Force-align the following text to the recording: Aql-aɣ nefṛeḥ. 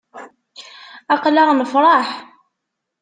Aql-aɣ 1.13 1.49
nefṛeḥ. 1.53 2.09